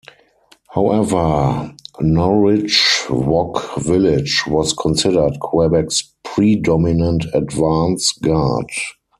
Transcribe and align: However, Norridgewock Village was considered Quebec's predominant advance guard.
However, 0.73 1.75
Norridgewock 1.99 3.83
Village 3.83 4.45
was 4.47 4.73
considered 4.73 5.39
Quebec's 5.39 6.11
predominant 6.23 7.25
advance 7.35 8.11
guard. 8.13 8.65